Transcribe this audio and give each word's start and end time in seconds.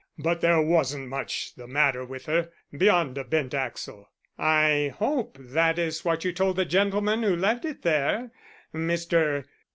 "But 0.17 0.41
there 0.41 0.59
wasn't 0.59 1.09
much 1.09 1.53
the 1.53 1.67
matter 1.67 2.03
with 2.03 2.25
her, 2.25 2.49
beyond 2.75 3.19
a 3.19 3.23
bent 3.23 3.53
axle." 3.53 4.09
"I 4.35 4.95
hope 4.97 5.37
that 5.39 5.77
is 5.77 6.03
what 6.03 6.25
you 6.25 6.33
told 6.33 6.55
the 6.55 6.65
gentleman 6.65 7.21
who 7.21 7.35
left 7.35 7.65
it 7.65 7.83
there 7.83 8.31
Mr. 8.73 9.45